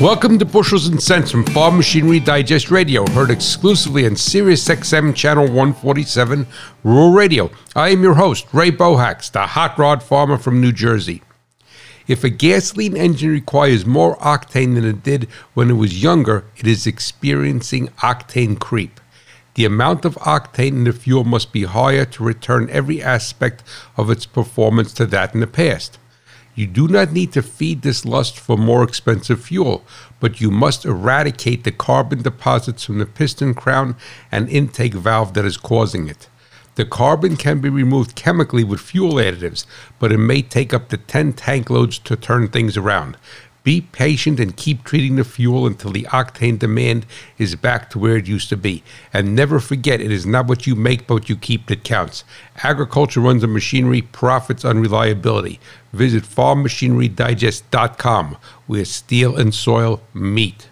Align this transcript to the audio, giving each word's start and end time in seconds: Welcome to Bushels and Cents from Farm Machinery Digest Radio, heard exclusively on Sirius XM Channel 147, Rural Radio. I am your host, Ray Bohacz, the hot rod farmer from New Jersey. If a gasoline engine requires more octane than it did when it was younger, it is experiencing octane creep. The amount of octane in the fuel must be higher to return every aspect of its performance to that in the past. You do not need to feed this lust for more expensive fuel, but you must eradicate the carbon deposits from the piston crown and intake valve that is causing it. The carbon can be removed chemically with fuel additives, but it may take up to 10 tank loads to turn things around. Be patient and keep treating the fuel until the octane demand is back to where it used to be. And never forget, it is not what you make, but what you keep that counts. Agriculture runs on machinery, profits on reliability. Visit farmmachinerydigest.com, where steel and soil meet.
Welcome 0.00 0.40
to 0.40 0.44
Bushels 0.44 0.88
and 0.88 1.00
Cents 1.00 1.30
from 1.30 1.44
Farm 1.44 1.76
Machinery 1.76 2.18
Digest 2.18 2.72
Radio, 2.72 3.06
heard 3.10 3.30
exclusively 3.30 4.04
on 4.04 4.16
Sirius 4.16 4.66
XM 4.66 5.14
Channel 5.14 5.44
147, 5.44 6.48
Rural 6.82 7.12
Radio. 7.12 7.48
I 7.76 7.90
am 7.90 8.02
your 8.02 8.14
host, 8.14 8.44
Ray 8.52 8.72
Bohacz, 8.72 9.30
the 9.30 9.46
hot 9.46 9.78
rod 9.78 10.02
farmer 10.02 10.36
from 10.36 10.60
New 10.60 10.72
Jersey. 10.72 11.22
If 12.08 12.24
a 12.24 12.28
gasoline 12.28 12.96
engine 12.96 13.30
requires 13.30 13.86
more 13.86 14.16
octane 14.16 14.74
than 14.74 14.84
it 14.84 15.04
did 15.04 15.28
when 15.54 15.70
it 15.70 15.74
was 15.74 16.02
younger, 16.02 16.44
it 16.56 16.66
is 16.66 16.88
experiencing 16.88 17.86
octane 17.98 18.58
creep. 18.58 19.00
The 19.54 19.64
amount 19.64 20.04
of 20.04 20.16
octane 20.16 20.72
in 20.72 20.84
the 20.84 20.92
fuel 20.92 21.22
must 21.22 21.52
be 21.52 21.64
higher 21.64 22.04
to 22.04 22.24
return 22.24 22.68
every 22.70 23.00
aspect 23.00 23.62
of 23.96 24.10
its 24.10 24.26
performance 24.26 24.92
to 24.94 25.06
that 25.06 25.34
in 25.34 25.40
the 25.40 25.46
past. 25.46 25.98
You 26.54 26.66
do 26.66 26.86
not 26.86 27.12
need 27.12 27.32
to 27.32 27.42
feed 27.42 27.82
this 27.82 28.04
lust 28.04 28.38
for 28.38 28.56
more 28.56 28.84
expensive 28.84 29.42
fuel, 29.42 29.84
but 30.20 30.40
you 30.40 30.50
must 30.50 30.84
eradicate 30.84 31.64
the 31.64 31.72
carbon 31.72 32.22
deposits 32.22 32.84
from 32.84 32.98
the 32.98 33.06
piston 33.06 33.54
crown 33.54 33.96
and 34.30 34.48
intake 34.48 34.94
valve 34.94 35.34
that 35.34 35.44
is 35.44 35.56
causing 35.56 36.08
it. 36.08 36.28
The 36.76 36.84
carbon 36.84 37.36
can 37.36 37.60
be 37.60 37.68
removed 37.68 38.16
chemically 38.16 38.64
with 38.64 38.80
fuel 38.80 39.14
additives, 39.14 39.64
but 39.98 40.12
it 40.12 40.18
may 40.18 40.42
take 40.42 40.72
up 40.72 40.88
to 40.88 40.96
10 40.96 41.32
tank 41.34 41.70
loads 41.70 41.98
to 42.00 42.16
turn 42.16 42.48
things 42.48 42.76
around. 42.76 43.16
Be 43.64 43.80
patient 43.80 44.38
and 44.38 44.56
keep 44.56 44.84
treating 44.84 45.16
the 45.16 45.24
fuel 45.24 45.66
until 45.66 45.90
the 45.90 46.04
octane 46.04 46.56
demand 46.58 47.06
is 47.38 47.56
back 47.56 47.90
to 47.90 47.98
where 47.98 48.16
it 48.16 48.28
used 48.28 48.48
to 48.50 48.56
be. 48.56 48.84
And 49.12 49.34
never 49.34 49.58
forget, 49.58 50.00
it 50.02 50.12
is 50.12 50.26
not 50.26 50.46
what 50.46 50.66
you 50.66 50.76
make, 50.76 51.06
but 51.06 51.14
what 51.14 51.30
you 51.30 51.36
keep 51.36 51.66
that 51.66 51.82
counts. 51.82 52.24
Agriculture 52.62 53.20
runs 53.20 53.42
on 53.42 53.54
machinery, 53.54 54.02
profits 54.02 54.66
on 54.66 54.80
reliability. 54.80 55.58
Visit 55.92 56.24
farmmachinerydigest.com, 56.24 58.36
where 58.66 58.84
steel 58.84 59.36
and 59.36 59.54
soil 59.54 60.02
meet. 60.12 60.68